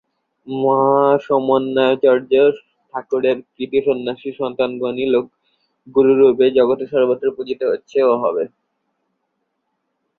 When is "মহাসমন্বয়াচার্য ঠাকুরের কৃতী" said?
0.47-3.79